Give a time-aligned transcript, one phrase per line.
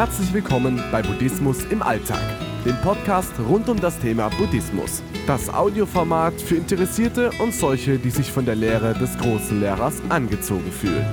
[0.00, 2.22] Herzlich willkommen bei Buddhismus im Alltag,
[2.64, 5.02] dem Podcast rund um das Thema Buddhismus.
[5.26, 10.72] Das Audioformat für Interessierte und solche, die sich von der Lehre des großen Lehrers angezogen
[10.72, 11.04] fühlen.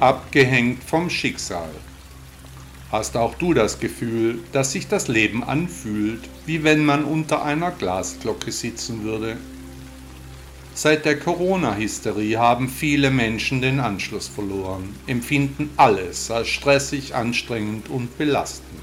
[0.00, 1.68] Abgehängt vom Schicksal.
[2.90, 7.70] Hast auch du das Gefühl, dass sich das Leben anfühlt, wie wenn man unter einer
[7.70, 9.36] Glasglocke sitzen würde?
[10.80, 18.16] Seit der Corona-Hysterie haben viele Menschen den Anschluss verloren, empfinden alles als stressig, anstrengend und
[18.16, 18.78] belastend.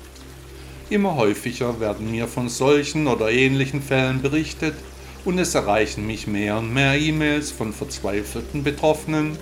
[0.90, 4.76] Immer häufiger werden mir von solchen oder ähnlichen Fällen berichtet
[5.24, 9.38] und es erreichen mich mehr und mehr E-Mails von verzweifelten Betroffenen,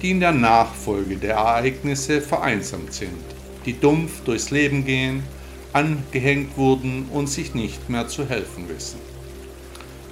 [0.00, 3.18] die in der Nachfolge der Ereignisse vereinsamt sind,
[3.64, 5.24] die dumpf durchs Leben gehen,
[5.72, 9.15] angehängt wurden und sich nicht mehr zu helfen wissen.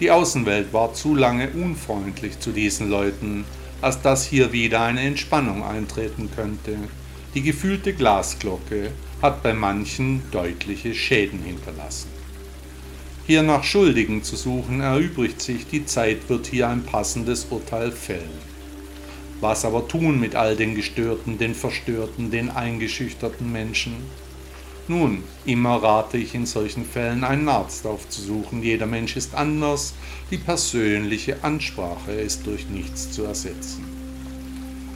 [0.01, 3.45] Die Außenwelt war zu lange unfreundlich zu diesen Leuten,
[3.81, 6.77] als dass hier wieder eine Entspannung eintreten könnte.
[7.35, 8.91] Die gefühlte Glasglocke
[9.23, 12.09] hat bei manchen deutliche Schäden hinterlassen.
[13.27, 18.55] Hier nach Schuldigen zu suchen erübrigt sich, die Zeit wird hier ein passendes Urteil fällen.
[19.41, 23.95] Was aber tun mit all den gestörten, den verstörten, den eingeschüchterten Menschen?
[24.87, 28.63] Nun, immer rate ich in solchen Fällen einen Arzt aufzusuchen.
[28.63, 29.95] Jeder Mensch ist anders,
[30.31, 33.83] die persönliche Ansprache ist durch nichts zu ersetzen.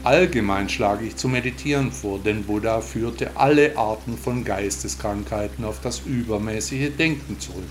[0.04, 6.00] Allgemein schlage ich zu meditieren vor, denn Buddha führte alle Arten von Geisteskrankheiten auf das
[6.00, 7.64] übermäßige Denken zurück,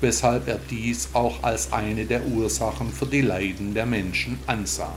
[0.00, 4.96] weshalb er dies auch als eine der Ursachen für die Leiden der Menschen ansah.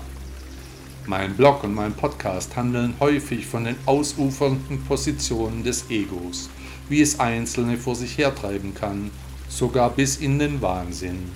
[1.12, 6.50] Mein Blog und mein Podcast handeln häufig von den ausufernden Positionen des Egos,
[6.88, 9.12] wie es Einzelne vor sich hertreiben kann,
[9.50, 11.30] sogar bis in den Wahnsinn.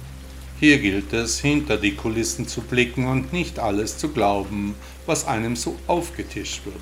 [0.62, 4.76] Hier gilt es, hinter die Kulissen zu blicken und nicht alles zu glauben,
[5.08, 6.78] was einem so aufgetischt wird.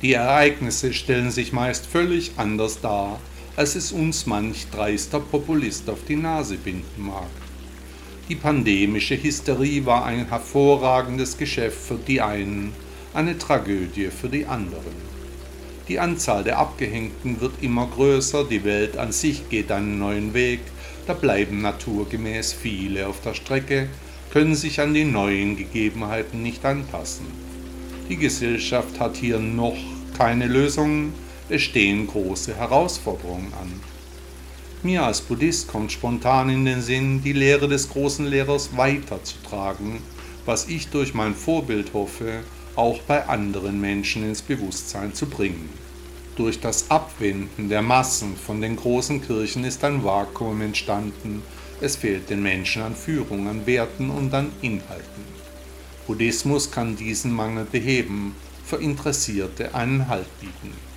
[0.00, 3.20] Die Ereignisse stellen sich meist völlig anders dar,
[3.54, 7.28] als es uns manch dreister Populist auf die Nase binden mag.
[8.28, 12.74] Die pandemische Hysterie war ein hervorragendes Geschäft für die einen,
[13.14, 14.92] eine Tragödie für die anderen.
[15.88, 20.60] Die Anzahl der Abgehängten wird immer größer, die Welt an sich geht einen neuen Weg,
[21.06, 23.88] da bleiben naturgemäß viele auf der Strecke,
[24.30, 27.24] können sich an die neuen Gegebenheiten nicht anpassen.
[28.10, 29.78] Die Gesellschaft hat hier noch
[30.18, 31.14] keine Lösungen,
[31.48, 33.97] es stehen große Herausforderungen an.
[34.84, 39.98] Mir als Buddhist kommt spontan in den Sinn, die Lehre des großen Lehrers weiterzutragen,
[40.46, 42.44] was ich durch mein Vorbild hoffe,
[42.76, 45.68] auch bei anderen Menschen ins Bewusstsein zu bringen.
[46.36, 51.42] Durch das Abwenden der Massen von den großen Kirchen ist ein Vakuum entstanden,
[51.80, 55.24] es fehlt den Menschen an Führung, an Werten und an Inhalten.
[56.06, 60.87] Buddhismus kann diesen Mangel beheben, für Interessierte einen Halt bieten.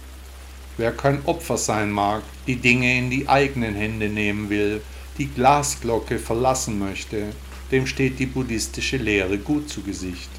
[0.82, 4.82] Wer kein Opfer sein mag, die Dinge in die eigenen Hände nehmen will,
[5.20, 7.28] die Glasglocke verlassen möchte,
[7.72, 10.32] dem steht die buddhistische Lehre gut zu Gesicht.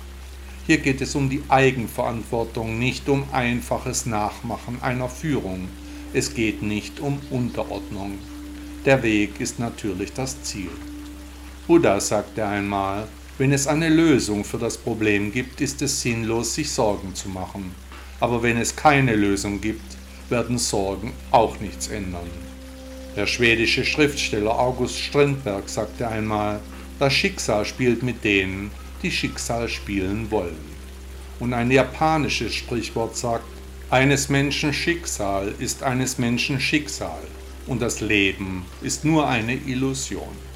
[0.66, 5.68] Hier geht es um die Eigenverantwortung, nicht um einfaches Nachmachen einer Führung.
[6.12, 8.18] Es geht nicht um Unterordnung.
[8.84, 10.72] Der Weg ist natürlich das Ziel.
[11.68, 13.06] Buddha sagte einmal,
[13.38, 17.76] wenn es eine Lösung für das Problem gibt, ist es sinnlos, sich Sorgen zu machen.
[18.18, 20.01] Aber wenn es keine Lösung gibt,
[20.32, 22.28] werden Sorgen auch nichts ändern.
[23.14, 26.58] Der schwedische Schriftsteller August Strindberg sagte einmal,
[26.98, 28.72] das Schicksal spielt mit denen,
[29.04, 30.72] die Schicksal spielen wollen.
[31.38, 33.44] Und ein japanisches Sprichwort sagt,
[33.90, 37.22] eines Menschen Schicksal ist eines Menschen Schicksal
[37.66, 40.51] und das Leben ist nur eine Illusion.